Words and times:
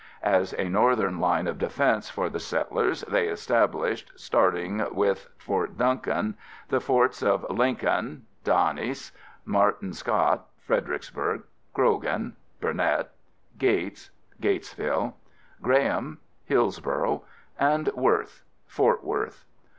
As 0.23 0.53
a 0.57 0.67
northern 0.67 1.19
line 1.19 1.45
of 1.45 1.59
defense 1.59 2.09
for 2.09 2.27
the 2.27 2.39
settlers, 2.39 3.01
they 3.01 3.27
established, 3.27 4.11
starting 4.15 4.83
with 4.91 5.29
Fort 5.37 5.77
Duncan, 5.77 6.33
the 6.69 6.79
forts 6.79 7.21
of 7.21 7.47
Lincoln 7.51 8.25
(D'Hanis), 8.43 9.11
Martin 9.45 9.93
Scott 9.93 10.47
(Fredericksburg), 10.59 11.43
Croghan 11.75 12.33
(Burnet), 12.59 13.11
Gates 13.59 14.09
(Gatesville), 14.41 15.13
Graham 15.61 16.17
(Hillsboro) 16.45 17.21
and 17.59 17.87
Worth 17.89 18.41
(Fort 18.65 19.03
Worth). 19.03 19.45